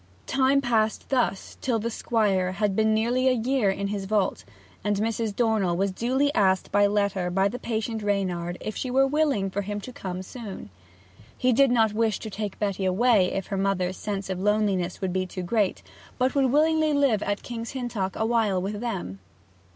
[0.25, 4.43] Time passed thus till the Squire had been nearly a year in his vault;
[4.83, 5.35] and Mrs.
[5.35, 9.61] Dornell was duly asked by letter by the patient Reynard if she were willing for
[9.61, 10.71] him to come soon.
[11.37, 15.13] He did not wish to take Betty away if her mother's sense of loneliness would
[15.13, 15.83] be too great,
[16.17, 19.19] but would willingly live at King's Hintock awhile with them.